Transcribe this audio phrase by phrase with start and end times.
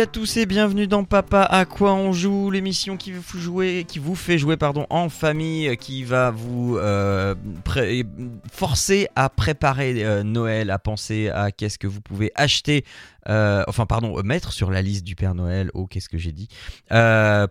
[0.00, 3.98] À tous et bienvenue dans Papa à quoi on joue, l'émission qui vous jouer, qui
[3.98, 7.34] vous fait jouer pardon en famille, qui va vous euh,
[8.50, 12.86] forcer à préparer euh, Noël, à penser à qu'est-ce que vous pouvez acheter,
[13.28, 15.70] euh, enfin pardon, mettre sur la liste du Père Noël.
[15.74, 16.48] Oh qu'est-ce que j'ai dit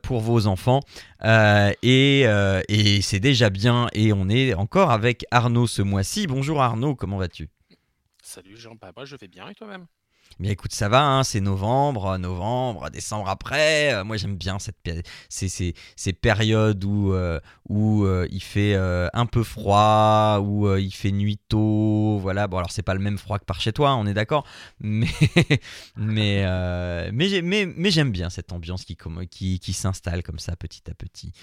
[0.02, 0.80] pour vos enfants
[1.24, 6.26] et, et c'est déjà bien et on est encore avec Arnaud ce mois-ci.
[6.26, 7.48] Bonjour Arnaud, comment vas-tu?
[8.24, 9.86] Salut Jean, moi je vais bien et toi-même?
[10.40, 13.94] Bien écoute, ça va, hein, c'est novembre, novembre, décembre après.
[13.94, 14.78] Euh, moi j'aime bien cette
[15.28, 20.80] ces, ces, périodes où, euh, où euh, il fait euh, un peu froid, où euh,
[20.80, 22.20] il fait nuit tôt.
[22.22, 24.46] Voilà, bon alors c'est pas le même froid que par chez toi, on est d'accord.
[24.80, 25.08] Mais,
[25.98, 28.96] mais, euh, mais, mais, mais j'aime bien cette ambiance qui,
[29.60, 31.34] qui, s'installe comme ça petit à petit.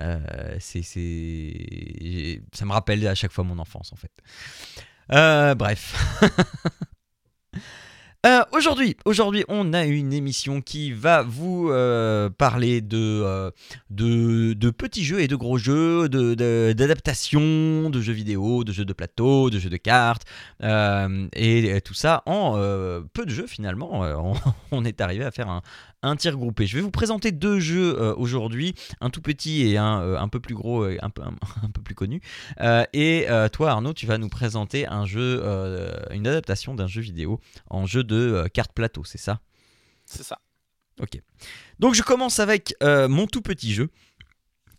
[0.00, 0.82] Euh, c'est.
[2.54, 4.12] Ça me rappelle à chaque fois mon enfance en fait.
[5.12, 5.94] Euh, bref.
[8.26, 13.52] Euh, aujourd'hui, aujourd'hui, on a une émission qui va vous euh, parler de, euh,
[13.90, 18.72] de, de petits jeux et de gros jeux, de, de- d'adaptations, de jeux vidéo, de
[18.72, 20.24] jeux de plateau, de jeux de cartes,
[20.60, 22.54] et, tout ça en
[23.12, 24.02] peu de jeux finalement.
[24.72, 25.62] On, est arrivé à faire un,
[26.02, 26.66] un tir groupé.
[26.66, 30.56] Je vais vous présenter deux jeux aujourd'hui, un tout petit et un un peu plus
[30.56, 31.22] gros, un peu,
[31.62, 32.20] un, peu plus connu.
[32.92, 35.40] Et toi, Arnaud, tu vas nous présenter un jeu,
[36.10, 37.38] une adaptation d'un jeu vidéo
[37.70, 39.40] en jeu de euh, carte plateau, c'est ça?
[40.04, 40.38] C'est ça.
[41.00, 41.20] Ok.
[41.78, 43.90] Donc je commence avec euh, mon tout petit jeu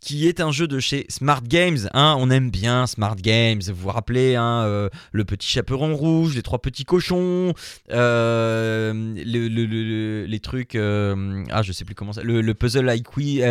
[0.01, 1.89] qui est un jeu de chez Smart Games.
[1.93, 2.15] hein.
[2.19, 3.61] on aime bien Smart Games.
[3.67, 7.53] Vous vous rappelez hein, euh, le petit chaperon rouge, les trois petits cochons,
[7.91, 10.75] euh, le- le- le- le- les trucs.
[10.75, 12.23] euh, ah, je sais plus comment ça.
[12.23, 13.43] Le, le puzzle IQ.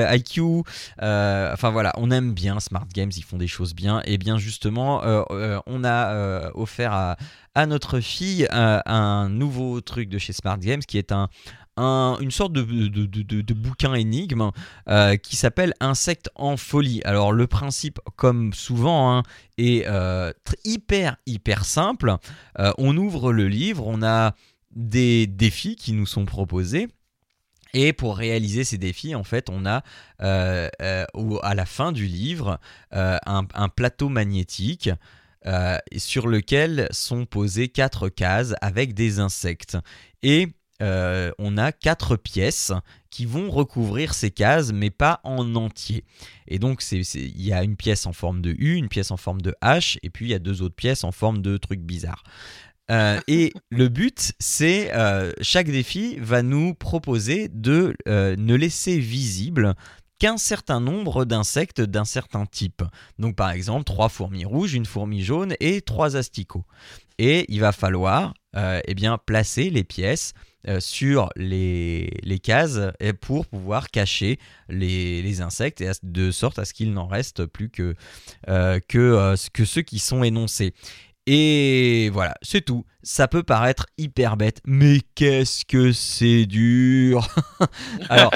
[1.01, 3.11] enfin voilà, on aime bien Smart Games.
[3.17, 4.01] Ils font des choses bien.
[4.05, 5.03] Et bien justement,
[5.67, 7.17] on a offert à,
[7.55, 11.29] à notre fille un nouveau truc de chez Smart Games qui est un
[11.79, 14.51] un- une sorte de, de, de- bouquin énigme
[14.89, 17.01] euh, qui s'appelle Insectes en folie.
[17.05, 19.23] Alors le principe, comme souvent, hein,
[19.57, 20.33] est euh,
[20.65, 22.17] hyper hyper simple.
[22.59, 24.35] Euh, on ouvre le livre, on a
[24.75, 26.89] des défis qui nous sont proposés.
[27.75, 29.83] Et pour réaliser ces défis, en fait, on a
[30.19, 32.59] à la fin du livre
[32.93, 33.21] un,
[33.55, 34.89] un plateau magnétique
[35.97, 39.77] sur lequel sont posées quatre cases avec des insectes.
[40.23, 40.49] Et
[40.83, 42.73] euh, on a quatre pièces
[43.11, 46.05] qui vont recouvrir ces cases, mais pas en entier.
[46.47, 49.41] Et donc, il y a une pièce en forme de U, une pièce en forme
[49.41, 52.23] de H, et puis il y a deux autres pièces en forme de trucs bizarres.
[52.91, 59.75] Euh, et le but, c'est euh, chaque défi va nous proposer de ne laisser visible
[60.19, 62.83] qu'un certain nombre d'insectes d'un certain type.
[63.19, 66.65] Donc par exemple, trois fourmis rouges, une fourmi jaune et trois asticots.
[67.19, 70.35] Et il va falloir euh, eh bien, placer les pièces
[70.67, 72.81] euh, sur les, les cases
[73.21, 77.95] pour pouvoir cacher les, les insectes de sorte à ce qu'il n'en reste plus que,
[78.49, 80.75] euh, que, euh, que ceux qui sont énoncés.
[81.27, 82.85] Et voilà, c'est tout.
[83.05, 87.29] Ça peut paraître hyper bête, mais qu'est-ce que c'est dur
[88.09, 88.33] Alors,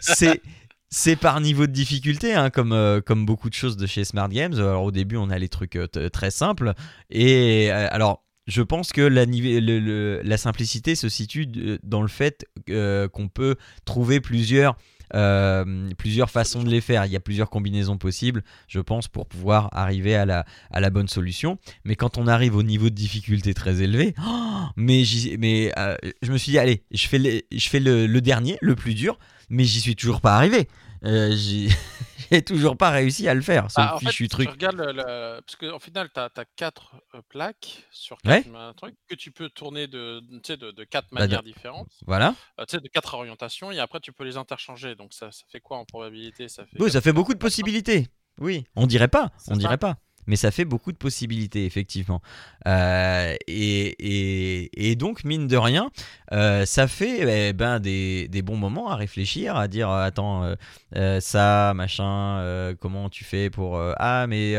[0.00, 0.40] c'est...
[0.88, 4.54] C'est par niveau de difficulté, hein, comme, comme beaucoup de choses de chez Smart Games.
[4.54, 5.76] Alors au début, on a les trucs
[6.12, 6.74] très simples.
[7.10, 11.46] Et alors, je pense que la, le- la simplicité se situe
[11.82, 14.76] dans le fait euh, qu'on peut trouver plusieurs,
[15.14, 17.06] euh, plusieurs façons de les faire.
[17.06, 21.58] Il y a plusieurs combinaisons possibles, je pense, pour pouvoir arriver à la, bonne solution.
[21.84, 24.14] Mais quand on arrive au niveau de difficulté très élevé,
[24.76, 25.02] mais,
[25.38, 28.76] mais euh, je me suis dit, allez, je fais, le, je fais le dernier, le
[28.76, 29.18] plus dur,
[29.48, 30.68] mais j'y suis toujours pas arrivé.
[31.06, 31.34] Euh,
[32.32, 34.48] J'ai toujours pas réussi à le faire, ce Bah, fait, fichu truc.
[34.48, 38.42] tu regardes le, le- parce qu'au final, tu as, quatre euh, plaques sur Ouais.
[38.42, 40.20] quatre ma- trucs que tu peux tourner de,
[40.56, 40.72] de,
[41.12, 42.34] Bah, de- manières différentes, Voilà.
[42.58, 44.96] euh, de quatre orientations, et après tu peux les interchanger.
[44.96, 46.48] Donc ça, ça fait quoi en probabilité?
[46.48, 48.08] Ça fait, Oui, ça fait beaucoup de possibilités.
[48.40, 49.60] Oui, on dirait pas, on ça.
[49.60, 49.96] dirait pas.
[50.26, 52.20] Mais ça fait beaucoup de possibilités, effectivement.
[52.66, 55.90] Euh, et, et- et donc, mine de rien,
[56.32, 60.54] euh, ça fait eh ben, des, des bons moments à réfléchir, à dire euh, attends,
[60.96, 63.80] euh, ça, machin, comment tu fais pour.
[63.98, 64.56] ah, mais.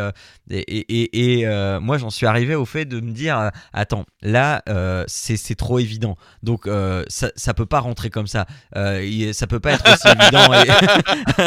[0.50, 1.46] et et,
[1.80, 4.64] moi, j'en suis arrivé au fait de me dire attends, là,
[5.08, 6.18] c'est trop évident.
[6.44, 6.70] Donc,
[7.10, 8.46] ça, ça peut pas rentrer comme ça.
[8.74, 10.48] Ça peut pas être aussi évident.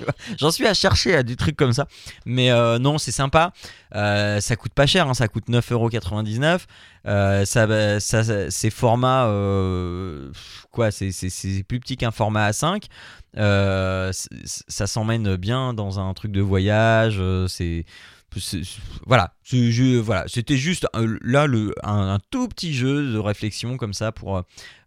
[0.39, 1.87] J'en suis à chercher à des trucs comme ça.
[2.27, 3.53] Mais euh, c'est sympa.
[3.95, 6.67] Euh, ça coûte pas cher, hein, ça coûte 9,99€.
[7.07, 9.27] Euh, ça, ça, c'est format.
[9.27, 10.31] euh,
[10.71, 11.11] quoi C'est
[11.67, 12.85] plus petit qu'un format A5.
[13.37, 17.17] Euh, ça s'emmène bien dans un truc de voyage.
[17.21, 17.85] euh, c'est.
[19.07, 19.35] Voilà,
[20.03, 24.43] voilà, c'était juste euh, là le, un, tout petit jeu de réflexion comme ça pour,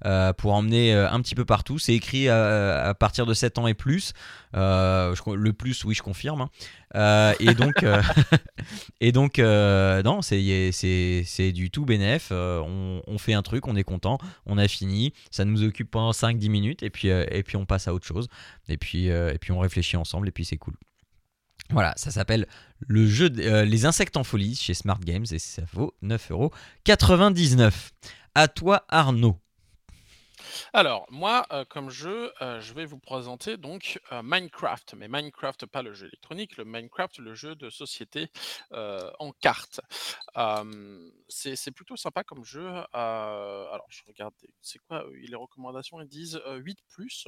[0.06, 1.80] euh, pour emmener euh, un petit peu partout.
[1.80, 4.14] C'est écrit à, partir de 7 ans et plus.
[4.56, 6.42] Euh, le plus, oui, je confirme.
[6.42, 6.50] hein.
[6.96, 8.02] Euh, et donc, euh,
[9.02, 12.30] et donc euh, non, c'est du tout bénéf.
[12.32, 15.14] Euh, on, on fait un truc, on est content, on a fini.
[15.32, 18.06] Ça nous occupe pendant 5-10 minutes et puis, euh, et puis on passe à autre
[18.06, 18.28] chose.
[18.70, 20.76] Et puis, euh, et puis on réfléchit ensemble et puis c'est cool.
[21.74, 22.46] Voilà, ça s'appelle
[22.80, 27.72] le jeu euh, Les insectes en folie chez Smart Games et ça vaut 9,99€.
[28.36, 29.40] À toi Arnaud.
[30.72, 35.82] Alors, moi, euh, comme jeu, euh, je vais vous présenter donc Minecraft, mais Minecraft, pas
[35.82, 38.28] le jeu électronique, le Minecraft, le jeu de société
[38.72, 39.82] en cartes.
[40.38, 42.68] Euh, c'est plutôt sympa comme jeu.
[42.94, 47.28] alors, je regarde, c'est quoi les recommandations Ils disent euh, 8 plus.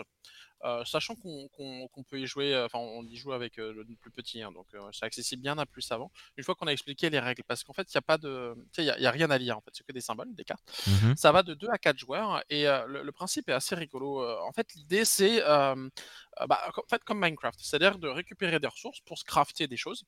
[0.65, 4.09] Euh, sachant qu'on peut y jouer, euh, enfin on y joue avec euh, le plus
[4.09, 6.11] petit, hein, donc c'est accessible bien à plus avant.
[6.37, 8.55] Une fois qu'on a expliqué les règles, parce qu'en fait il n'y a pas de,
[8.79, 10.33] il y a, il y a rien à lire en fait, c'est que des symboles,
[10.33, 10.63] des cartes.
[10.87, 11.15] Mhm.
[11.17, 14.25] Ça va de 2 à 4 joueurs et le, le principe est assez rigolo.
[14.41, 15.43] En fait, l'idée c'est
[16.47, 20.03] bah, en fait, comme Minecraft, c'est-à-dire de récupérer des ressources pour se crafter des choses.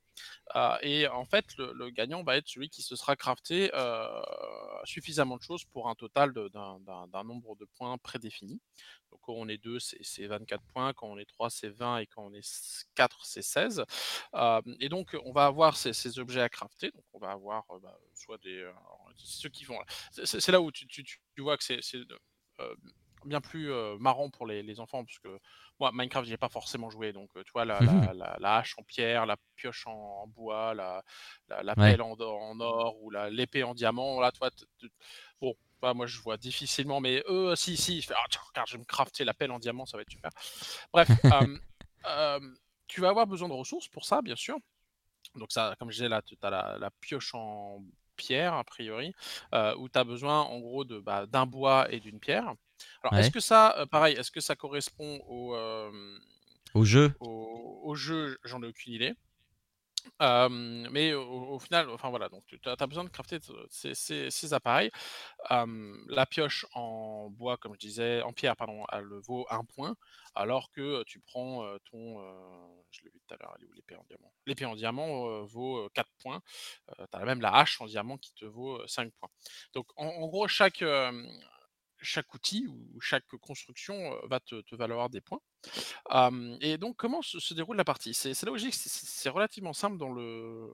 [0.56, 4.21] Euh, et en fait, le, gagnant va être celui qui se sera crafté euh,
[4.83, 8.59] suffisamment de choses pour un total d'un nombre de points prédéfini.
[9.09, 12.00] Donc quand on est 2, c'est c'est 24 points, quand on est 3, c'est 20,
[12.00, 13.83] et quand on est 4, c'est 16.
[14.33, 16.91] Euh, et donc, on va avoir ces, objets à crafter.
[16.91, 18.69] Donc, on va avoir bah, soit des.
[19.15, 19.79] ceux qui vont.
[20.12, 20.85] C'est là où tu,
[21.38, 21.79] vois que c'est
[23.25, 25.39] bien plus euh, marrant pour les, les enfants, parce que
[25.79, 27.13] moi, Minecraft, j'y ai pas forcément joué.
[27.13, 29.91] Donc, euh, tu vois, la, la- la- la hache en pierre, la pioche en,
[30.23, 31.03] en bois, la,
[31.49, 31.73] Ouais.
[31.75, 34.19] pelle en, en or ou l'épée en diamant.
[34.19, 34.49] Là, toi,
[35.41, 35.53] bon.
[35.81, 38.73] bah, moi, je vois difficilement, mais eux, si, si, je fais, ah, tiens, regarde, je
[38.73, 40.31] vais me crafter la pelle en diamant, ça va être super.
[40.93, 41.57] Bref, euh,
[42.07, 42.39] euh,
[42.87, 44.57] tu vas avoir besoin de ressources pour ça, bien sûr.
[45.35, 47.83] Donc ça, comme je disais là, tu as la, la pioche en
[48.17, 49.13] pierre, a priori,
[49.77, 52.53] où tu as besoin en gros de, bah, d'un bois et d'une pierre.
[53.03, 55.55] Alors, est-ce que ça, pareil, est-ce que ça correspond au,
[56.73, 57.13] Au jeu.
[57.21, 59.13] au, au jeu J'en ai aucune idée.
[60.19, 63.39] Mais au, final, enfin voilà, donc tu as, besoin de crafter
[63.69, 64.92] ces, appareils.
[65.50, 69.95] La pioche en bois, comme je disais, en pierre, pardon, elle vaut un point,
[70.36, 73.74] alors que tu prends ton, euh, je l'ai vu tout à l'heure, elle est où
[73.74, 74.31] l'épée en diamant?
[74.45, 76.42] L'épée en diamant vaut euh, 4 points.
[76.88, 79.30] tu as même la hache en diamant qui te vaut euh, 5 points.
[79.74, 80.83] Donc en, gros, chaque,
[81.99, 85.41] chaque outil ou chaque construction va te, valoir des points.
[86.61, 88.13] Et donc, comment se, déroule la partie?
[88.13, 90.69] C'est logique, c'est- relativement simple dans le,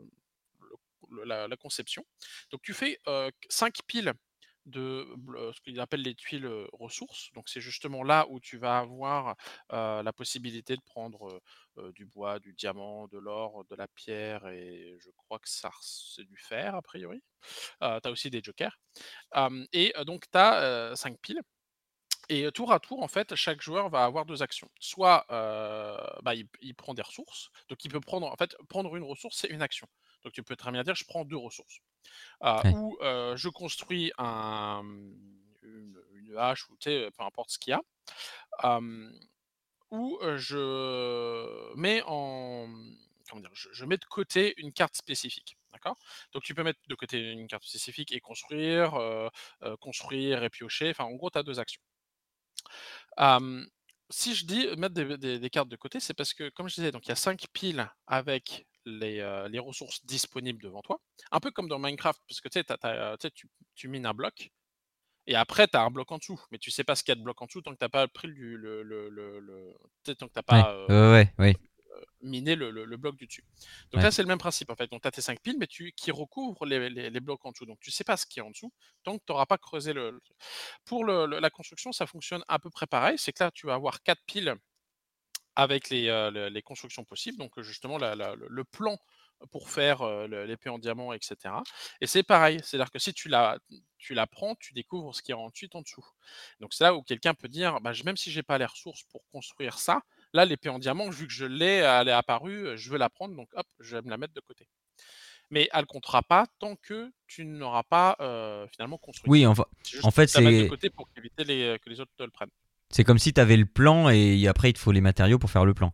[1.25, 2.05] la conception.
[2.51, 2.99] Donc, tu fais
[3.49, 4.13] 5 piles
[4.65, 7.31] de bl- ce qu'ils appellent les tuiles euh, ressources.
[7.33, 9.35] Donc, c'est justement là où tu vas avoir
[9.73, 11.39] euh, la possibilité de prendre euh,
[11.79, 15.71] euh, du bois, du diamant, de l'or, de la pierre et je crois que ça
[15.81, 17.21] c'est du fer a priori.
[17.81, 18.77] tu as aussi des jokers.
[19.37, 21.41] Euh, et euh, donc, tu as 5 piles.
[22.29, 24.69] Et tour à tour, en fait, chaque joueur va avoir deux actions.
[24.79, 28.95] Soit euh, bah, il, il prend des ressources, donc il peut prendre, en fait, prendre
[28.95, 29.87] une ressource, c'est une action.
[30.23, 31.79] Donc tu peux très bien dire, je prends deux ressources.
[32.43, 32.73] Euh, Ouais.
[32.73, 34.83] Ou euh, je construis un,
[35.63, 37.81] une, une hache, ou peu importe ce qu'il y a.
[39.91, 42.67] Ou euh, je mets en
[43.29, 45.97] comment dire, je, je mets de côté une carte spécifique, d'accord?
[46.33, 49.29] Donc tu peux mettre de côté une carte spécifique et construire, euh,
[49.63, 50.89] euh, construire et piocher.
[50.89, 51.81] Enfin, en gros, tu as deux actions.
[53.19, 53.65] Euh,
[54.09, 56.75] si je dis mettre des, des- des cartes de côté, c'est parce que, comme je
[56.75, 60.99] disais, donc il y a 5 piles avec les, euh, les ressources disponibles devant toi.
[61.31, 63.87] Un peu comme dans Minecraft, parce que tu sais, t'as- t'as- tu sais, tu, tu
[63.87, 64.51] mines un bloc,
[65.25, 67.13] et après, tu as un bloc en dessous, mais tu sais pas ce qu'il y
[67.13, 69.73] a de bloc en dessous tant que tu pas pris le, le, le, le- le-
[70.03, 70.61] tu sais, tant que t'as Ouais.
[70.63, 71.55] pas euh, Ouais, ouais, ouais.
[72.21, 73.45] miné le, bloc du dessus.
[73.91, 74.89] Donc là, c'est le même principe en fait.
[74.91, 77.51] Donc tu as tes 5 piles, mais tu, qui recouvrent les, les- les blocs en
[77.51, 77.65] dessous.
[77.65, 78.71] Donc tu sais pas ce qu'il y a en dessous
[79.03, 80.19] tant que tu n'auras pas creusé le.
[80.85, 83.17] Pour la construction, ça fonctionne à peu près pareil.
[83.17, 84.55] C'est que là, tu vas avoir 4 piles
[85.55, 87.37] avec les, euh, le- les constructions possibles.
[87.37, 88.97] Donc justement, la- la- le, plan
[89.51, 91.35] pour faire euh, l'épée en diamant, etc.
[91.99, 93.59] Et c'est pareil, c'est-à-dire que si tu la,
[93.97, 96.05] tu la prends, tu découvres ce qu'il y a ensuite en dessous.
[96.61, 99.25] Donc c'est là où quelqu'un peut dire, bah, même si j'ai pas les ressources pour
[99.31, 102.97] construire ça, là l'épée en diamant, vu que je l'ai, elle est apparue, je veux
[102.97, 104.67] la prendre, donc hop, je vais me la mettre de côté.
[105.49, 109.29] Mais elle comptera pas tant que tu n'auras pas euh, finalement construit.
[109.29, 109.45] Oui,
[109.85, 112.49] juste en fait, c'est- de côté pour éviter les, que les autres te le prennent.
[112.93, 115.49] C'est comme si tu avais le plan et après il te faut les matériaux pour
[115.49, 115.93] faire le plan.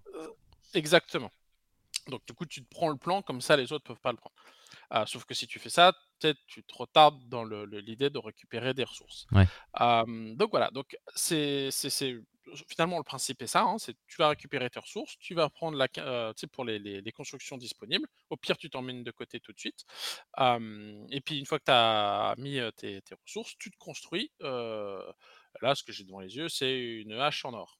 [0.73, 1.31] Exactement.
[2.07, 4.17] Donc du coup, tu te prends le plan, comme ça les autres peuvent pas le
[4.17, 4.35] prendre.
[4.89, 8.73] Ah, sauf que si tu fais ça, peut-être tu te retardes dans l'idée de récupérer
[8.73, 9.27] des ressources.
[9.31, 9.45] Ouais.
[10.35, 11.69] Donc voilà, donc c'est
[12.67, 15.77] finalement le principe est ça, hein, c'est tu vas récupérer tes ressources, tu vas prendre
[15.77, 15.87] la
[16.35, 18.07] sais pour les les les constructions disponibles.
[18.29, 19.85] Au pire, tu t'emmènes de côté tout de suite.
[20.39, 24.31] Et puis une fois que tu as mis, heu, tes tes ressources, tu te construis,
[24.41, 25.01] heu,
[25.61, 27.79] là ce que j'ai devant les yeux, c'est une hache en or.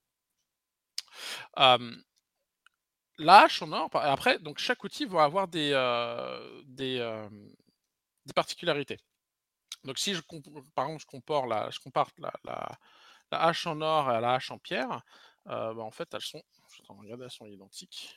[3.18, 5.72] La hache en or, après, donc chaque outil va avoir des,
[6.66, 7.28] des,
[8.36, 8.98] particularités.
[9.84, 10.22] Donc si je
[10.76, 12.34] par exemple, je compare la je compare la
[13.32, 15.02] la hache en or à la hache en pierre,
[15.46, 16.44] bah, en fait, elles sont
[17.22, 18.16] elles sont identiques.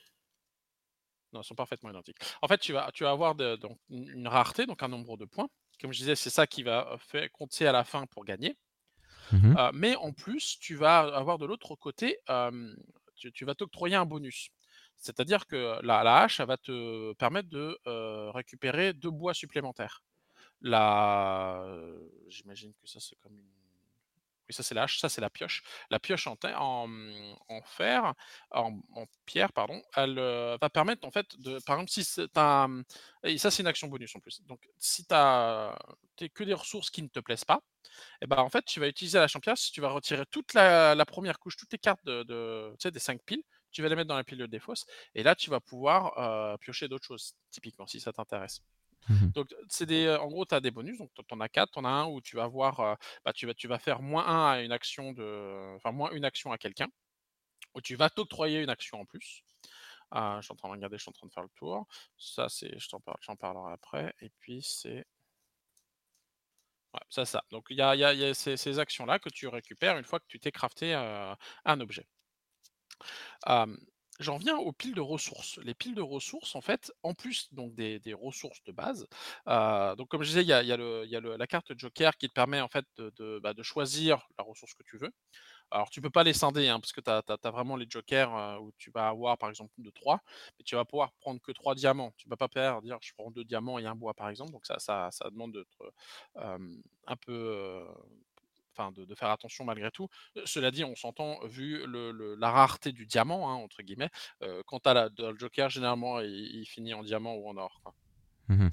[1.32, 2.18] Non, elles sont parfaitement identiques.
[2.42, 5.48] En fait, tu vas tu vas avoir donc une rareté, donc un nombre de points.
[5.80, 6.98] Comme je disais, c'est ça qui va,
[7.32, 8.56] compter à la fin pour gagner.
[9.30, 12.18] Mmh Heu, mais en plus, tu vas avoir de l'autre côté,
[13.34, 14.50] tu vas t'octroyer un bonus.
[14.98, 17.78] C'est-à-dire que la hache, elle va te permettre de,
[18.32, 20.02] récupérer 2 bois supplémentaires.
[22.28, 23.50] J'imagine que ça, c'est comme une
[24.52, 25.62] ça, c'est la hache, ça, c'est la pioche.
[25.90, 26.88] La pioche en en,
[27.48, 28.14] en fer,
[28.50, 32.04] en pierre, pardon, elle, heu, va permettre, en fait, de par exemple, si
[32.68, 32.82] mmh
[33.24, 34.42] et ça, c'est une action bonus, en plus.
[34.46, 35.76] Donc si tu as
[36.34, 37.60] que des ressources qui ne te plaisent pas,
[38.22, 41.32] et ben, en fait, tu vas utiliser la champiasse, tu vas retirer toute la 1
[41.38, 42.22] couche, toutes tes cartes de
[42.90, 43.42] des 5 piles,
[43.72, 46.12] tu vas les mettre dans la pile de défausse et là, tu vas pouvoir,
[46.54, 48.62] heu, piocher d'autres choses, typiquement, si ça t'intéresse.
[49.08, 51.72] Mmh Donc, c'est des, en gros, tu as des bonus, donc tu en as 4,
[51.72, 54.60] tu en as un où tu vas avoir, heu, bah, tu vas faire -1 à
[54.62, 56.88] une action de enfin, -1 action à quelqu'un,
[57.74, 59.42] où tu vas t'octroyer une action en plus.
[60.14, 61.86] Heu, je suis en train de regarder, je suis en train de faire le tour.
[62.18, 65.06] Ça, c'est je t'en parle j'en parlerai après et puis c'est
[67.10, 67.42] c'est ça.
[67.50, 70.94] Donc il y a ces actions-là que tu récupères une fois que tu t'es crafté,
[70.94, 72.06] un objet.
[74.22, 75.58] J'en viens aux piles de ressources.
[75.64, 79.06] Les piles de ressources, en fait, en plus donc des ressources de base,
[79.48, 80.62] heu, donc comme je disais, il y a
[81.20, 84.98] la carte joker qui te permet en fait de bah, choisir la ressource que tu
[84.98, 85.10] veux.
[85.70, 88.58] Alors tu peux pas les scinder, hein, parce que tu as vraiment les jokers, heu,
[88.60, 90.20] où tu vas avoir par exemple de 3,
[90.58, 92.12] mais tu vas pouvoir prendre que 3 diamants.
[92.18, 94.66] Tu vas pas pouvoir dire: «Je prends 2 diamants et un bois», par exemple, donc
[94.66, 95.92] ça ça demande d'être,
[96.36, 97.84] hem, un peu,
[98.76, 100.08] enfin de de faire attention malgré tout.
[100.36, 104.10] Heu, cela dit, on s'entend, vu le le la «rareté du diamant», hein, entre guillemets,
[104.42, 106.30] heu, quand tu as la le joker généralement il
[106.62, 107.94] il finit en diamant ou en or, quoi.
[108.48, 108.68] Mmh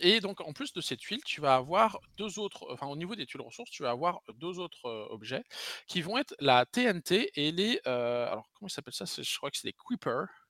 [0.00, 3.14] et donc en plus de ces tuiles, tu vas avoir 2 autres enfin au niveau
[3.16, 5.44] des tuiles ressources, tu vas avoir 2 autres, objets
[5.88, 9.04] qui vont être la TNT et les, alors comment ils s'appellent ça?
[9.06, 10.45] Je crois que c'est les creepers.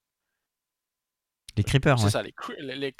[1.56, 2.10] Les creepers, C'est ouais.
[2.10, 2.32] ça, les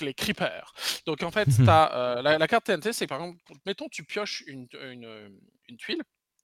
[0.01, 0.73] les creepers.
[1.07, 4.69] Donc en fait, as, la la carte TNT, c'est par exemple, mettons tu pioches une
[5.79, 6.03] tuile,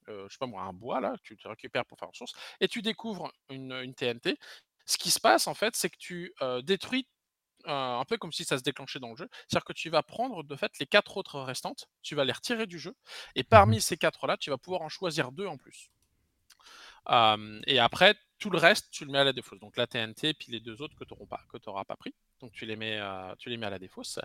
[0.08, 2.68] heu, je sais pas moi, un bois là, tu récupères pour faire une source et
[2.68, 4.36] tu découvres une, une TNT.
[4.86, 7.08] Ce qui se passe en fait, c'est que tu, heu, détruis
[7.66, 9.28] un peu comme si ça se déclenchait dans le jeu.
[9.48, 12.66] C'est-à-dire que tu vas prendre de fait les 4 autres restantes, tu vas les retirer
[12.66, 12.94] du jeu
[13.36, 15.91] et Mmh parmi ces 4 là, tu vas pouvoir en choisir 2 en plus.
[17.66, 19.60] Et après tout le reste, tu le mets à la défausse.
[19.60, 22.14] Donc la TNT puis les 2 autres que tu pas que tu auras pas pris.
[22.40, 23.00] Donc tu les mets,
[23.38, 24.18] tu les mets à la défausse.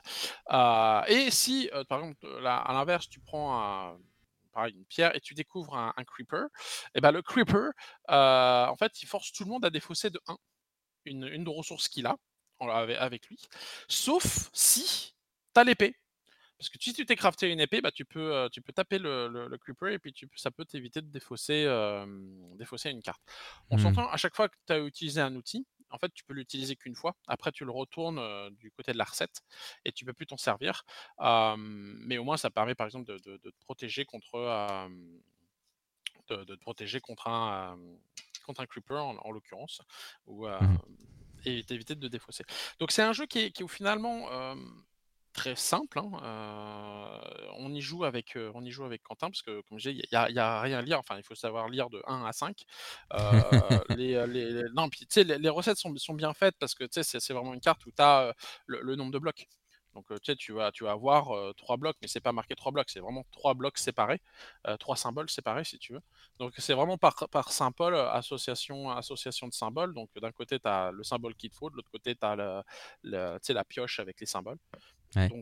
[1.07, 3.95] Et si, par exemple, à l'inverse, tu prends
[4.55, 6.47] une pierre et tu découvres un creeper
[6.95, 7.71] et ben le creeper,
[8.07, 10.35] en fait, il force tout le monde à défausser de 1
[11.05, 12.17] une une ressource qu'il a
[12.59, 13.39] avec lui,
[13.87, 15.13] sauf si
[15.53, 15.95] tu as l'épée.
[16.57, 19.27] Parce que si tu t'es crafté une épée, bah, tu peux, tu peux taper le
[19.27, 23.21] le le creeper et puis tu ça peut t'éviter de défausser, une carte.
[23.69, 23.79] On Mmh.
[23.79, 26.75] s'entend, à chaque fois que tu as utilisé un outil, en fait, tu peux l'utiliser
[26.75, 27.15] qu'une fois.
[27.27, 28.19] Après, tu le retournes,
[28.55, 29.41] du côté de la recette
[29.85, 30.83] et tu peux plus t'en servir.
[31.57, 34.89] Mais au moins, ça permet, par exemple, de de de te protéger contre,
[36.29, 37.77] de de te protéger contre un,
[38.45, 39.81] contre un creeper en en l'occurrence
[40.25, 40.77] ou, Mmh
[41.45, 42.43] et d'éviter de défausser.
[42.79, 44.27] Donc c'est un jeu qui est qui est finalement,
[45.37, 46.11] très simple, hein,
[47.57, 50.13] on y joue avec, on y joue avec Quentin parce que comme je disais, il
[50.13, 52.25] y a il y a rien à lire, enfin il faut savoir lire de 1
[52.25, 52.63] à 5.
[53.13, 53.17] Heu,
[53.89, 56.85] les, heu, les les non puis les les recettes sont sont bien faites parce que
[56.91, 58.33] c'est vraiment une carte où tu as,
[58.65, 59.47] le le nombre de blocs.
[59.95, 62.71] Donc, tu sais, tu vas tu vas avoir, 3 blocs, mais c'est pas marqué 3
[62.71, 64.21] blocs, c'est vraiment 3 blocs séparés,
[64.79, 66.01] 3 symboles séparés si tu veux.
[66.39, 69.93] Donc c'est vraiment par par symbole, association association de symboles.
[69.95, 72.35] Donc d'un côté, tu as le symbole qu'il te faut, de l'autre côté, tu as
[72.35, 72.61] le
[73.03, 74.59] le la pioche avec les symboles.
[75.15, 75.33] Ouais.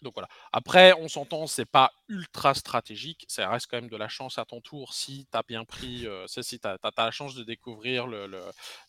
[0.00, 0.28] Donc, voilà.
[0.52, 4.44] Après, on s'entend, c'est pas ultra stratégique, ça reste quand même de la chance à
[4.44, 8.06] ton tour si tu as bien pris, sais, si tu as la chance de découvrir
[8.06, 8.40] le le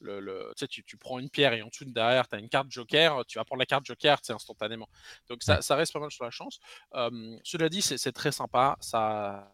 [0.01, 2.39] le le tu sais, tu tu prends une pierre et en dessous derrière, tu as
[2.39, 4.87] une carte joker, tu vas prendre la carte joker, instantanément.
[5.29, 6.59] Donc ça ça reste pas mal sur la chance.
[7.43, 9.51] Cela dit, c'est c'est très sympa, ça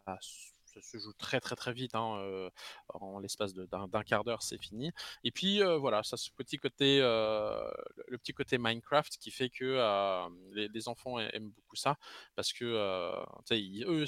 [0.81, 1.95] se joue très très très vite.
[1.95, 2.49] Hein,
[2.89, 4.91] en l'espace d'un quart d'heure, c'est fini.
[5.23, 10.87] Et puis voilà, ça ce petit côté, le petit côté Minecraft qui fait que les,
[10.87, 11.97] enfants aiment beaucoup ça
[12.35, 14.05] parce que eux,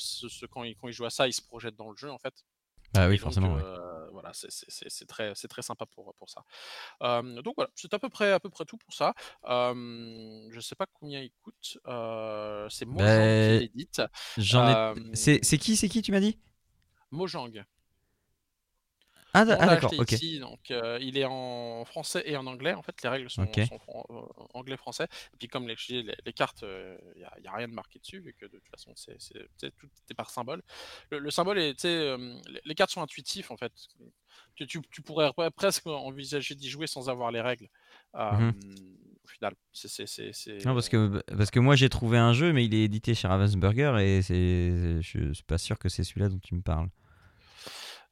[0.51, 2.43] quand, ils, quand ils jouent à ça, ils se projettent dans le jeu en fait.
[2.95, 3.57] Ah oui, forcément.
[4.12, 6.43] voilà, c'est très, très sympa pour, pour ça.
[7.01, 9.13] donc voilà, c'est à peu près, à peu près tout pour ça.
[9.45, 11.77] je ne sais pas combien il coûte.
[12.69, 14.01] c'est Mojang qui l'édite.
[14.38, 15.15] J'en ai...
[15.15, 16.39] C'est qui, c'est qui, tu m'as dit?
[17.11, 17.65] Mojang.
[19.33, 20.15] Ah, ah d'accord, ok.
[20.39, 22.73] donc, euh, il est en français et en anglais.
[22.73, 24.21] En fait, les règles sont, euh,
[24.53, 25.03] anglais-français.
[25.33, 28.33] Et puis, comme les, les, cartes, il euh, n'y a, rien de marqué dessus, vu
[28.33, 29.17] que de toute façon, c'est,
[29.77, 30.63] tout est par symbole.
[31.11, 33.73] Le, symbole est, les cartes sont intuitives, en fait.
[34.55, 37.69] Tu, tu, pourrais presque envisager d'y jouer sans avoir les règles.
[38.13, 38.51] Mmh
[39.27, 40.65] au final, c'est.
[40.65, 43.27] Non, parce que, parce que moi, j'ai trouvé un jeu, mais il est édité chez
[43.27, 46.89] Ravensburger, et je suis pas sûr que c'est celui-là dont tu me parles.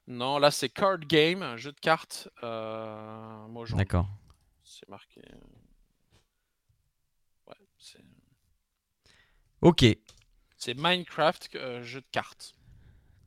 [0.07, 2.29] Non, là c'est Card Game, un jeu de cartes.
[2.43, 4.07] Euh, D'accord.
[4.63, 5.21] C'est marqué.
[7.47, 8.03] Ouais, c'est.
[9.61, 9.83] Ok.
[10.57, 12.55] C'est Minecraft, euh, jeu de cartes.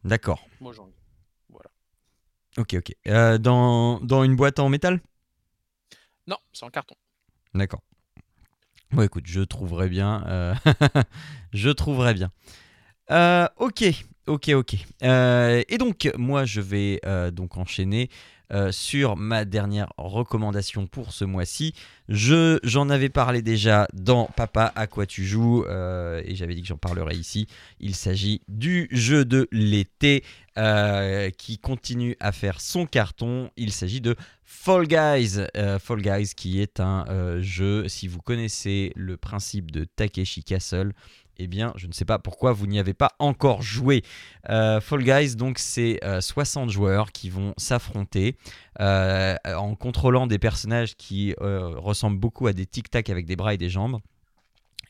[0.05, 0.47] D'accord.
[0.61, 0.93] Mojang.
[1.49, 1.71] Voilà.
[2.59, 2.95] Ok, ok.
[3.09, 5.01] Euh, dans, dans une boîte en métal?
[6.29, 6.95] Non, c'est en carton.
[7.55, 7.83] D'accord.
[8.91, 10.55] Bon, écoute, je trouverai bien.
[11.53, 12.31] je trouverai bien.
[13.59, 13.85] ok,
[14.29, 14.77] Ok, ok.
[15.03, 18.11] Euh, et donc, moi, je vais euh, donc enchaîner
[18.53, 21.73] euh, sur ma dernière recommandation pour ce mois-ci.
[22.11, 26.69] Je, j'en avais parlé déjà dans Papa à quoi tu joues et j'avais dit que
[26.69, 27.47] j'en parlerai ici.
[27.81, 30.23] Il s'agit du jeu de l'été
[30.57, 33.51] qui continue à faire son carton.
[33.57, 35.45] Il s'agit de Fall Guys.
[35.81, 40.93] Fall Guys qui est un jeu, si vous connaissez le principe de Takeshi Castle,
[41.39, 44.03] eh bien, je ne sais pas pourquoi vous n'y avez pas encore joué.
[44.51, 48.37] Euh, Fall Guys, donc, c'est 60 euh, joueurs qui vont s'affronter
[48.81, 53.59] euh, en contrôlant des personnages qui ressemblent beaucoup à des tic-tac avec des bras et
[53.59, 53.99] des jambes.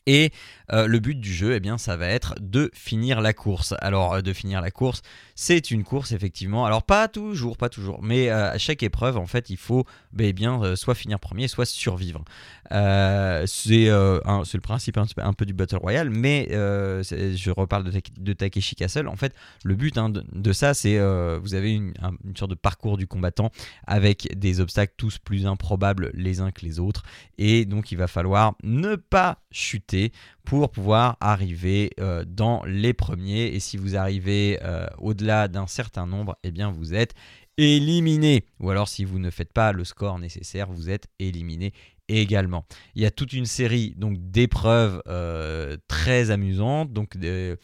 [0.09, 0.31] Et
[0.73, 3.75] euh, le but du jeu, eh bien, ça va être de finir la course.
[3.79, 5.03] Alors, euh, de finir la course,
[5.35, 6.65] c'est une course, effectivement.
[6.65, 8.01] Alors, pas toujours, pas toujours.
[8.01, 11.47] Mais euh, à chaque épreuve, en fait, il faut bah, eh bien, soit finir premier,
[11.47, 12.23] soit survivre.
[12.71, 16.09] c'est le principe un, peu du Battle Royale.
[16.09, 19.07] Mais je reparle de, Takeshi Castle.
[19.07, 20.97] En fait, le but hein, de, ça, c'est
[21.37, 21.93] vous avez une,
[22.25, 23.51] une, sorte de parcours du combattant
[23.85, 27.03] avec des obstacles tous plus improbables les uns que les autres.
[27.37, 29.98] Et donc, il va falloir ne pas chuter
[30.43, 33.47] pour pouvoir arriver euh, dans les premiers.
[33.47, 37.13] Et si vous arrivez euh, au-delà d'un certain nombre, eh bien vous êtes
[37.57, 38.45] éliminé.
[38.59, 41.73] Ou alors si vous ne faites pas le score nécessaire, vous êtes éliminé
[42.17, 42.65] également.
[42.95, 47.57] Il y a toute une série donc d'épreuves euh, très amusantes, donc des,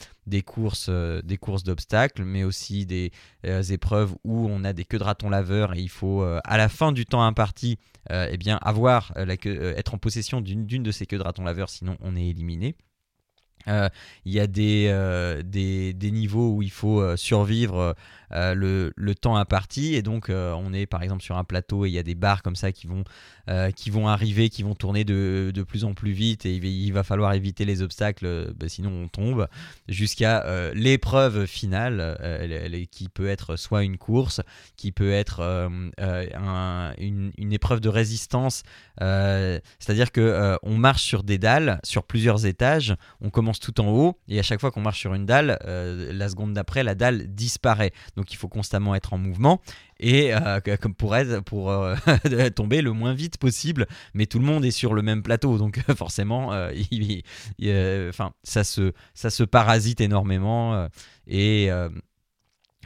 [0.45, 3.11] courses, des courses d'obstacles, mais aussi des
[3.69, 6.91] épreuves où on a des queues de raton laveurs et il faut à la fin
[6.91, 7.77] du temps imparti
[8.11, 11.43] euh, eh bien, avoir euh, euh, être en possession d'une de ces queues de raton
[11.43, 12.75] laveur, sinon on est éliminé.
[13.67, 17.95] Il y a des, des, niveaux où il faut survivre
[18.35, 21.93] le, le, temps imparti et donc on est par exemple sur un plateau et il
[21.93, 23.03] y a des barres comme ça qui vont
[23.47, 26.91] euh, qui vont arriver, qui vont tourner de, de, plus en plus vite et il
[26.91, 29.47] va falloir éviter les obstacles, euh, bah, sinon on tombe,
[29.87, 32.17] jusqu'à euh, l'épreuve finale,
[32.89, 34.41] qui peut être soit une course,
[34.77, 35.41] qui peut être
[36.97, 38.63] une, une, épreuve de résistance,
[38.99, 44.17] c'est-à-dire que on marche sur des dalles, sur plusieurs étages, on commence tout en haut
[44.27, 47.91] et à chaque fois qu'on marche sur une dalle, la seconde d'après, la dalle disparaît.
[48.31, 49.61] Il faut constamment être en mouvement
[49.99, 51.95] et euh, comme pour être, pour euh,
[52.55, 55.79] tomber le moins vite possible mais tout le monde est sur le même plateau donc
[55.95, 60.87] forcément euh, enfin ça se ça se parasite énormément
[61.27, 61.69] et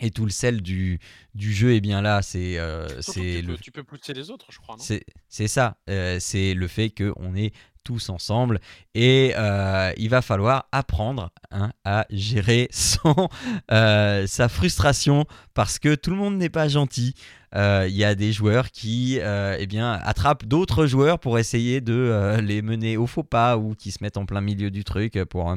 [0.01, 0.97] et tout le sel du,
[1.35, 2.21] du jeu est bien là.
[2.21, 2.57] C'est
[3.01, 3.57] c'est le...
[3.57, 4.77] tu peux pousser les autres, je crois.
[4.79, 5.77] C'est ça.
[5.87, 8.59] c'est le fait qu'on est tous ensemble.
[8.93, 12.69] Et euh, il va falloir apprendre hein, à gérer
[13.71, 17.13] euh, sa frustration parce que tout le monde n'est pas gentil.
[17.55, 22.37] Euh, il y a des joueurs qui eh bien, attrapent d'autres joueurs pour essayer de
[22.41, 25.55] les mener au faux pas ou qui se mettent en plein milieu du truc pour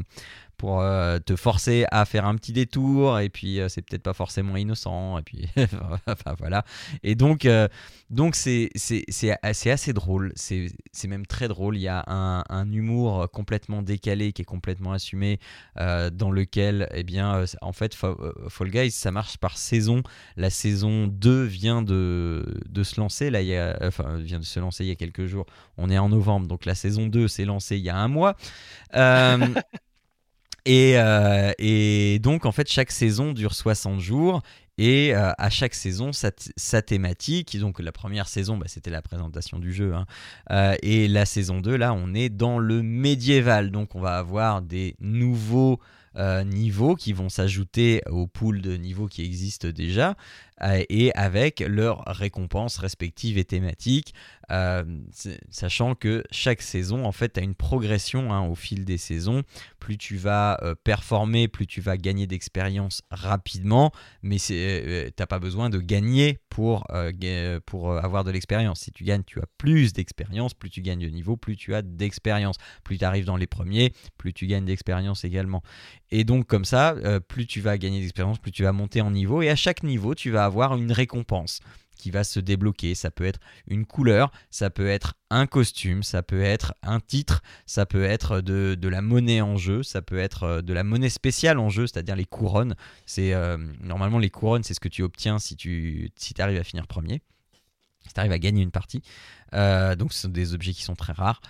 [0.63, 4.13] pour euh, te forcer à faire un petit détour et puis euh, c'est peut-être pas
[4.13, 5.49] forcément innocent et puis
[6.07, 6.65] enfin voilà.
[7.03, 7.67] Et donc euh,
[8.11, 10.33] donc c'est c'est assez drôle.
[10.37, 11.77] C'est même très drôle.
[11.77, 15.41] Il y a un, un, humour complètement décalé qui est complètement assumé
[15.77, 20.05] dans lequel eh bien en fait Fall Guys ça marche par saison.
[20.37, 24.45] La saison 2 vient de, de se lancer là il y a, enfin vient de
[24.45, 27.29] se lancer il y a quelques jours on est en novembre donc la saison 2
[27.29, 28.37] s'est lancée il y a un mois
[30.65, 34.43] Et, euh, et, donc, en fait, chaque saison dure 60 jours.
[34.79, 37.59] Et euh, à chaque saison, sa, sa, thématique.
[37.59, 39.95] Donc, la première saison, bah, c'était la présentation du jeu.
[39.95, 40.07] Hein.
[40.51, 43.71] Euh, et la saison 2, là, on est dans le médiéval.
[43.71, 45.79] Donc, on va avoir des nouveaux
[46.17, 50.15] euh, niveaux qui vont s'ajouter au pool de niveaux qui existent déjà euh,
[50.89, 54.15] et avec leurs récompenses respectives et thématiques,
[54.51, 54.85] euh,
[55.51, 59.43] sachant que chaque saison en fait a une progression hein, au fil des saisons.
[59.79, 63.91] Plus tu vas performer, plus tu vas gagner d'expérience rapidement,
[64.23, 64.55] mais tu
[65.19, 66.87] n'as pas besoin de gagner pour,
[67.67, 68.81] pour avoir de l'expérience.
[68.81, 71.83] Si tu gagnes, tu as plus d'expérience, plus tu gagnes de niveau, plus tu as
[71.83, 72.57] d'expérience.
[72.85, 75.63] Plus tu arrives dans les premiers, plus tu gagnes d'expérience également.
[76.11, 79.11] Et donc comme ça, euh, plus tu vas gagner d'expérience, plus tu vas monter en
[79.11, 79.43] niveau.
[79.43, 81.61] Et à chaque niveau, tu vas avoir une récompense
[82.03, 82.97] qui va se débloquer.
[82.97, 83.39] Ça peut être
[83.69, 88.41] une couleur, ça peut être un costume, ça peut être un titre, ça peut être
[88.41, 91.87] de, la monnaie en jeu, ça peut être euh, de la monnaie spéciale en jeu,
[91.87, 92.75] c'est-à-dire les couronnes.
[93.07, 96.65] C'est euh, normalement les couronnes, c'est ce que tu obtiens si tu si arrives à
[96.65, 97.23] finir premier
[98.07, 99.03] si tu arrives à gagner une partie.
[99.55, 101.41] Euh, donc ce sont des objets qui sont très rares.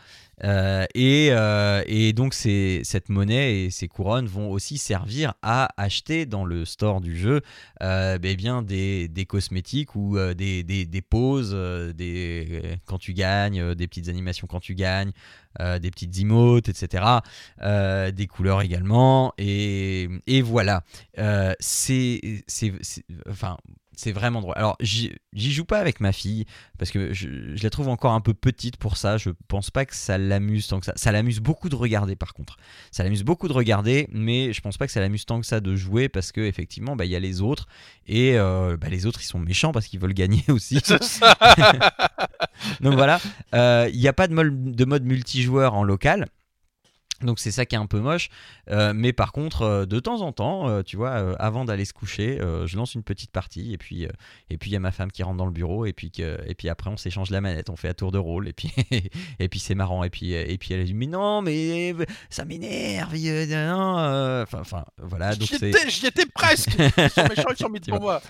[0.44, 6.26] Euh, et, euh, et, donc cette monnaie et ces couronnes vont aussi servir à acheter
[6.26, 7.42] dans le store du jeu
[7.80, 11.54] ben bien des, des, cosmétiques ou des, des, des poses
[11.94, 15.12] des, quand tu gagnes, des petites animations quand tu gagnes,
[15.58, 17.04] des petites emotes, etc.
[17.60, 19.32] des couleurs également.
[19.38, 20.82] Et, et voilà.
[21.60, 22.20] c'est,
[23.28, 23.56] enfin,
[23.94, 24.54] c'est vraiment drôle.
[24.56, 26.46] Alors, j'y joue pas avec ma fille
[26.78, 27.28] parce que je,
[27.62, 29.16] la trouve encore un peu petite pour ça.
[29.16, 30.92] Je pense pas que ça l'amuse tant que ça.
[30.96, 32.56] Ça l'amuse beaucoup de regarder par contre.
[32.90, 35.60] Ça l'amuse beaucoup de regarder, mais je pense pas que ça l'amuse tant que ça
[35.60, 37.66] de jouer parce que effectivement, bah, il y a les autres
[38.06, 40.80] et euh, bah, les autres ils sont méchants parce qu'ils veulent gagner aussi.
[42.80, 43.20] Donc voilà,
[43.54, 45.04] euh, il n'y a pas de de mode
[45.42, 46.26] multijoueur en local.
[47.24, 48.30] Donc c'est ça qui est un peu moche,
[48.70, 51.92] euh, mais par contre euh, de temps en temps, euh, tu vois, avant d'aller se
[51.92, 54.08] coucher, je lance une petite partie et puis
[54.50, 56.54] et puis il y a ma femme qui rentre dans le bureau et puis et
[56.54, 58.72] puis après on s'échange la manette, on fait à tour de rôle et puis
[59.38, 61.94] et puis c'est marrant et puis et puis elle dit mais non mais
[62.28, 63.14] ça m'énerve,
[64.42, 65.48] enfin enfin voilà donc
[65.88, 68.20] j'y étais presque, ils sont méchants ils sont mis pour moi.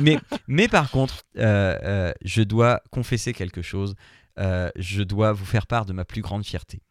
[0.00, 3.94] mais mais par contre je dois confesser quelque chose,
[4.38, 6.82] je dois vous faire part de ma plus grande fierté.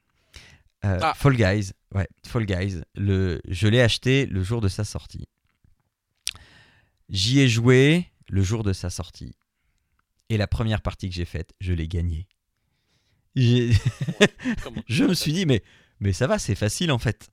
[0.85, 1.13] Euh, ah.
[1.15, 5.27] Fall Guys, ouais, Fall Guys, le, je l'ai acheté le jour de sa sortie.
[7.09, 9.35] J'y ai joué le jour de sa sortie.
[10.29, 12.27] Et la première partie que j'ai faite, je l'ai gagnée.
[13.35, 15.63] je me suis dit, mais,
[15.99, 17.29] mais ça va, c'est facile en fait.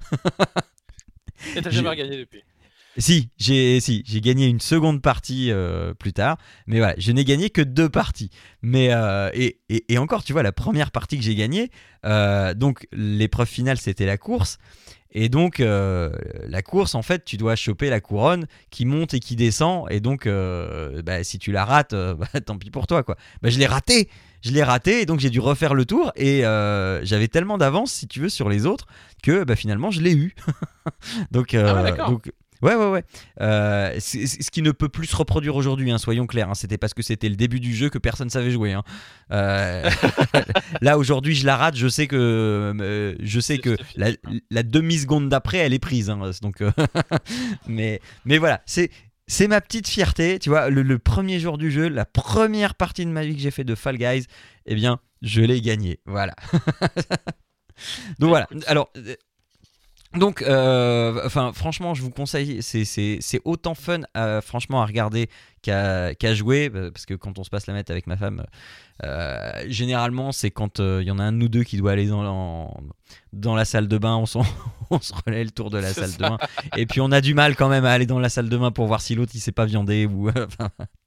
[1.56, 2.42] Et t'as jamais gagné depuis?
[2.98, 7.24] Si, j'ai si, j'ai gagné une seconde partie euh, plus tard, mais voilà, je n'ai
[7.24, 8.30] gagné que deux parties.
[8.60, 11.70] Mais euh, et, et, encore, tu vois, la première partie que j'ai gagnée,
[12.04, 14.58] euh, donc l'épreuve finale, c'était la course.
[15.14, 19.36] Et donc la course, en fait, tu dois choper la couronne qui monte et qui
[19.36, 19.86] descend.
[19.90, 23.16] Et donc, bah, si tu la rates, bah, tant pis pour toi, quoi.
[23.42, 24.08] Bah, je l'ai raté
[24.44, 26.40] je l'ai raté et donc j'ai dû refaire le tour et
[27.02, 28.86] j'avais tellement d'avance si tu veux sur les autres
[29.22, 30.34] que bah, finalement je l'ai eu
[31.30, 33.04] donc, ah donc Ouais, ouais, ouais.
[33.40, 36.48] Euh, ce qui ne peut plus se reproduire aujourd'hui, hein, soyons clairs.
[36.48, 36.54] Hein.
[36.54, 38.72] C'était parce que c'était le début du jeu que personne savait jouer.
[38.72, 38.84] Hein.
[39.32, 39.90] Euh,
[40.80, 41.76] là, aujourd'hui, je la rate.
[41.76, 46.06] Je sais que, euh, je sais que la, demi-seconde d'après, elle est prise.
[46.40, 46.62] donc,
[47.66, 48.90] mais, mais voilà, c'est.
[49.28, 53.10] C'est ma petite fierté, tu vois, le, premier jour du jeu, la première partie de
[53.10, 54.26] ma vie que j'ai fait de Fall Guys,
[54.66, 56.34] eh bien, je l'ai gagné, voilà.
[58.18, 58.92] Donc voilà, alors
[60.14, 64.00] donc, euh, enfin, franchement, je vous conseille, c'est autant fun,
[64.42, 65.28] franchement, à regarder
[65.62, 68.44] qu'à jouer, euh, parce que quand on se passe la mettre avec ma femme,
[69.04, 72.06] euh, généralement, c'est quand il y en a un de nous deux qui doit aller
[72.06, 72.74] dans,
[73.32, 74.24] dans la salle de bain, on,
[74.90, 76.38] on se relaie le tour de la salle de bain,
[76.76, 78.70] et puis on a du mal quand même à aller dans la salle de bain
[78.70, 80.30] pour voir si l'autre il s'est pas viandé ou.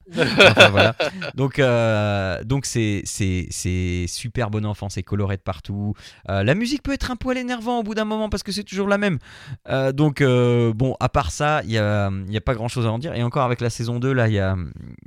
[1.35, 5.93] Donc, euh, donc c'est, c'est, c'est super bon enfant, c'est coloré de partout.
[6.29, 8.63] Euh, la musique peut être un poil énervant au bout d'un moment parce que c'est
[8.63, 9.19] toujours la même.
[9.69, 12.91] Euh, donc, bon, à part ça, il n'y a, y a pas grand chose à
[12.91, 13.13] en dire.
[13.15, 14.55] Et encore avec la saison 2, là, y a,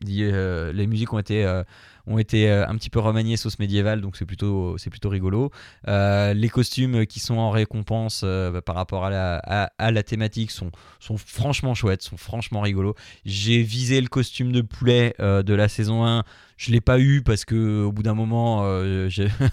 [0.05, 1.63] les musiques ont été
[2.09, 5.51] ont été euh, un petit peu remaniés sauce médiévale, donc c'est plutôt, c'est plutôt rigolo.
[5.87, 10.03] Euh, les costumes qui sont en récompense euh, bah, par rapport à la, à, la
[10.03, 12.95] thématique sont, sont franchement chouettes, sont franchement rigolos.
[13.25, 16.25] J'ai visé le costume de poulet de la saison 1,
[16.57, 18.65] je l'ai pas eu parce que au bout d'un moment,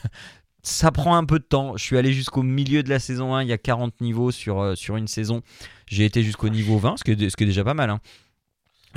[0.62, 1.78] ça prend un peu de temps.
[1.78, 4.78] Je suis allé jusqu'au milieu de la saison 1, il y a 40 niveaux sur,
[4.78, 5.42] sur une saison.
[5.88, 7.90] J'ai été jusqu'au niveau 20, ce qui, est, ce qui est déjà pas mal.
[7.90, 8.00] Hein.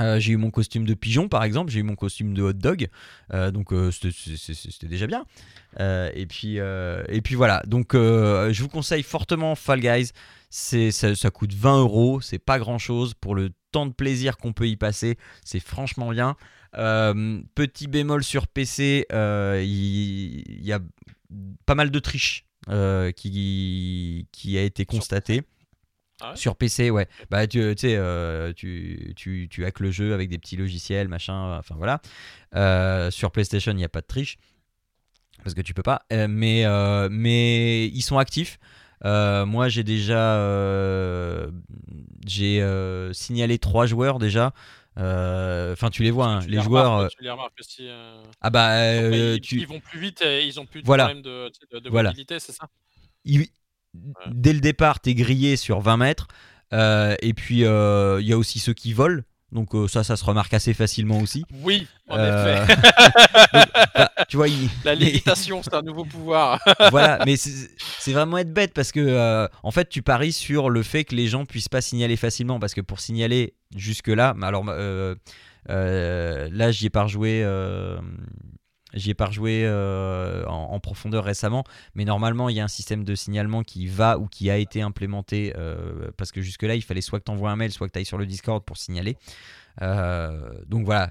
[0.00, 2.52] Euh, j'ai eu mon costume de pigeon par exemple, j'ai eu mon costume de hot
[2.52, 2.88] dog,
[3.34, 5.24] euh, donc euh, c'était- déjà bien.
[5.78, 10.10] Et, puis, et puis voilà, donc je vous conseille fortement Fall Guys,
[10.50, 14.52] ça, ça coûte 20 euros, c'est pas grand chose pour le temps de plaisir qu'on
[14.52, 16.36] peut y passer, c'est franchement bien.
[16.72, 20.80] Petit bémol sur PC, il y, a
[21.66, 22.44] pas mal de triches
[23.14, 25.42] qui, qui a été constatée.
[26.20, 27.06] Ah ouais Sur PC, ouais.
[27.30, 31.08] Bah, tu tu sais, euh, tu, tu, tu hackes le jeu avec des petits logiciels,
[31.08, 32.00] machin, enfin voilà.
[32.56, 34.36] Euh, sur PlayStation, il n'y a pas de triche.
[35.44, 36.02] Parce que tu peux pas.
[36.12, 38.58] Euh, mais, euh, mais ils sont actifs.
[39.04, 40.36] Moi, j'ai déjà
[42.26, 42.64] j'ai
[43.12, 44.52] signalé trois joueurs déjà.
[44.96, 46.92] Enfin, tu les vois, hein, Tu les joueurs.
[46.96, 47.88] remarques, tu les remarques aussi.
[48.40, 51.04] ah bah, ils, tu, ils vont plus vite et ils ont plus de Voilà.
[51.04, 51.52] problème de,
[51.88, 52.10] Voilà.
[52.10, 52.68] mobilité, c'est ça?
[53.24, 53.46] Il-
[54.30, 56.28] dès le départ, tu es grillé sur 20 mètres.
[56.72, 59.22] Euh, et puis, euh, il y a aussi ceux qui volent.
[59.52, 61.44] Donc, euh, ça, ça se remarque assez facilement aussi.
[61.62, 62.76] Oui, en Euh, effet.
[63.94, 66.60] bah, tu vois, il- La lévitation, c'est un nouveau pouvoir.
[66.90, 70.82] voilà, mais c'est vraiment être bête parce que euh, en fait, tu paries sur le
[70.82, 74.66] fait que les gens puissent pas signaler facilement parce que pour signaler jusque là, alors
[74.68, 75.14] euh,
[75.70, 77.42] euh, là, j'y ai pas rejoué.
[78.94, 83.04] J'y ai pas rejoué euh, en, profondeur récemment, mais normalement il y a un système
[83.04, 87.02] de signalement qui va ou qui a été implémenté euh, parce que jusque-là il fallait
[87.02, 89.18] soit que tu envoies un mail, soit que tu ailles sur le Discord pour signaler.
[89.82, 91.10] Euh, donc voilà,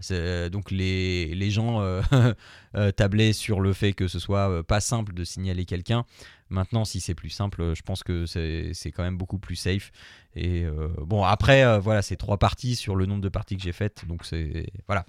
[0.49, 2.01] donc les, les gens
[2.95, 6.03] tablaient sur le fait que ce soit pas simple de signaler quelqu'un.
[6.49, 9.91] Maintenant, si c'est plus simple, je pense que c'est quand même beaucoup plus safe.
[10.35, 10.65] Et
[10.99, 14.25] bon, après, voilà, c'est trois parties sur le nombre de parties que j'ai faites, donc
[14.25, 15.05] c'est voilà,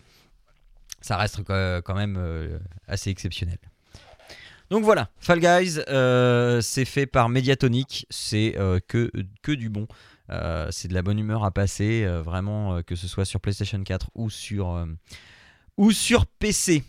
[1.01, 3.59] ça reste quand même euh, assez exceptionnel.
[4.71, 9.11] Donc voilà, Fall Guys, euh, c'est fait par Mediatonic, c'est euh, que,
[9.53, 9.87] du bon.
[10.71, 14.29] C'est de la bonne humeur à passer, vraiment, que ce soit sur PlayStation 4 ou
[14.29, 14.85] sur, euh,
[15.79, 16.85] ou sur PC.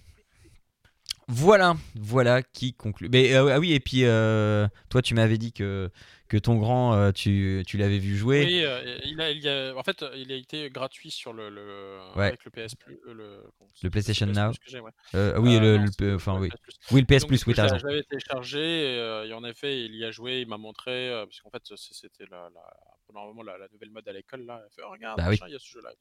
[1.32, 3.08] Voilà, voilà qui conclut.
[3.12, 5.92] Mais euh, ah oui, et puis euh, toi, tu m'avais dit que,
[6.28, 8.46] que ton grand, euh, tu, tu l'avais vu jouer.
[8.46, 12.00] Oui, euh, il a, il a- en fait, il a été gratuit sur le, le
[12.16, 12.28] Ouais.
[12.28, 13.44] avec le PS Plus, euh, le,
[13.84, 14.52] Le PlayStation PS Now.
[14.60, 14.92] Plus ouais.
[15.14, 16.74] Euh, oui, Euh, le, non, le- enfin oui, PS Plus.
[16.92, 19.86] oui, le PS Donc, Plus, oui, t'as je l'avais téléchargé et, euh, et en effet,
[19.86, 22.74] il y a joué, il m'a montré, euh, parce qu'en fait, c'était la, la,
[23.14, 24.46] normalement la, la nouvelle mode à l'école.
[24.46, 25.38] Là, il fait, Oh, regarde, Bah oui.
[25.48, 25.92] il y a ce jeu-là.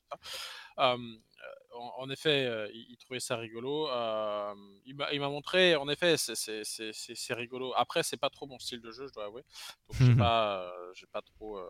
[0.78, 0.96] Euh,
[1.74, 3.86] en, en effet, euh, il, il trouvait ça rigolo.
[4.86, 7.72] il m'a il m'a montré, en effet, c'est- rigolo.
[7.76, 9.42] Après, c'est pas trop mon style de jeu, je dois avouer.
[9.88, 11.60] Donc, j'ai pas, euh, j'ai pas trop.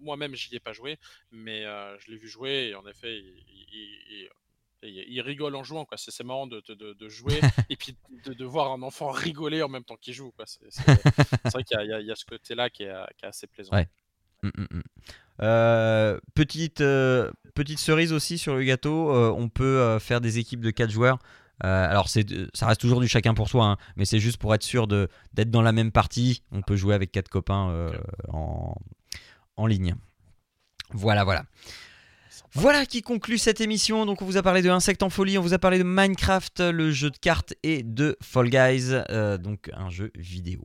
[0.00, 0.96] Moi-même, j'y ai pas joué,
[1.32, 4.30] mais euh, je l'ai vu jouer et en effet, il, il- il-
[4.84, 5.84] il- il rigole en jouant.
[5.84, 5.96] quoi.
[5.96, 9.84] C'est marrant de, de- jouer et puis de, de voir un enfant rigoler en même
[9.84, 10.30] temps qu'il joue.
[10.32, 10.44] quoi.
[10.46, 10.64] C'est
[11.56, 13.74] vrai qu'il y, y a- ce côté-là qui est, qui est assez plaisant.
[13.76, 13.88] Ouais.
[14.42, 14.82] Mm, mm, mm.
[15.40, 20.60] Euh, petite, euh, petite cerise aussi sur le gâteau, euh, on peut faire des équipes
[20.60, 21.18] de 4 joueurs.
[21.60, 24.64] Alors c'est, ça reste toujours du chacun pour soi, hein, mais c'est juste pour être
[24.64, 26.42] sûr de, d'être dans la même partie.
[26.50, 27.92] On peut jouer avec 4 copains
[28.32, 28.74] en,
[29.56, 29.94] en ligne.
[30.90, 31.44] Voilà, voilà.
[32.54, 34.04] Voilà qui conclut cette émission.
[34.04, 36.60] Donc on vous a parlé de Insectes en folie, on vous a parlé de Minecraft,
[36.60, 40.60] le jeu de cartes et de Fall Guys, euh, donc un jeu vidéo.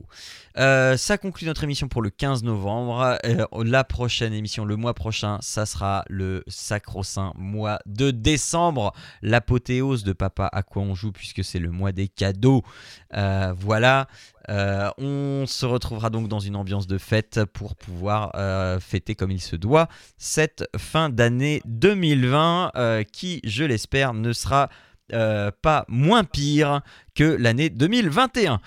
[0.58, 3.18] Euh, ça conclut notre émission pour le 15 novembre.
[3.26, 10.04] Euh, la prochaine émission, le mois prochain, ça sera le sacro-saint mois de décembre, l'apothéose
[10.04, 12.64] de Papa à quoi on joue puisque c'est le mois des cadeaux.
[13.12, 14.08] Voilà.
[14.50, 19.32] Euh, on se retrouvera donc dans une ambiance de fête pour pouvoir euh, fêter comme
[19.32, 24.70] il se doit cette fin d'année 2020 euh, qui, je l'espère, ne sera
[25.10, 26.82] pas moins pire
[27.16, 28.60] que l'année 2021.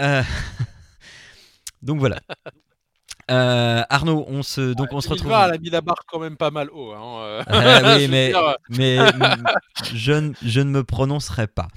[0.00, 0.22] Euh,
[1.82, 2.20] donc voilà.
[3.30, 5.28] Euh, Arnaud, on se, donc on se retrouve.
[5.30, 6.92] 2020, elle a mis la barre quand même pas mal haut.
[6.92, 7.42] hein, euh.
[7.48, 8.98] Ah oui, mais, dire, mais
[9.94, 11.68] je, ne- je ne me prononcerai pas.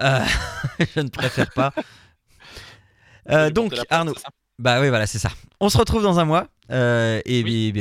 [0.00, 0.20] Euh,
[0.94, 1.72] je ne préfère pas.
[3.30, 4.14] Euh, donc, Arnaud,
[4.58, 5.30] bah oui, voilà, c'est ça.
[5.60, 6.46] On se retrouve dans un mois.
[6.70, 7.72] euh, et Oui.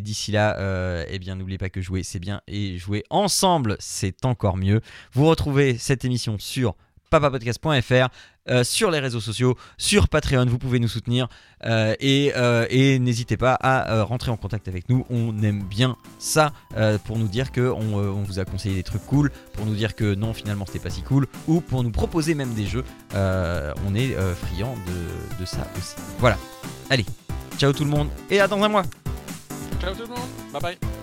[0.00, 2.40] d'ici là, euh, eh bien, n'oubliez pas que jouer, c'est bien.
[2.46, 4.80] Et jouer ensemble, c'est encore mieux.
[5.12, 6.74] Vous retrouvez cette émission sur
[7.10, 8.08] papapodcast.fr,
[8.48, 10.46] euh, sur les réseaux sociaux, sur Patreon.
[10.46, 11.28] Vous pouvez nous soutenir.
[11.66, 15.04] euh, et euh, et n'hésitez pas à rentrer en contact avec nous.
[15.10, 16.52] On aime bien ça
[17.04, 20.14] pour nous dire que on, vous a conseillé des trucs cool, pour nous dire que
[20.14, 22.84] non, finalement, c'était pas si cool, ou pour nous proposer même des jeux.
[23.12, 25.96] On est friand de, de ça aussi.
[26.18, 26.38] Voilà.
[26.88, 27.04] Allez,
[27.58, 28.84] ciao tout le monde et à dans un mois.
[29.80, 30.28] Ciao tout le monde.
[30.52, 30.99] Bye bye.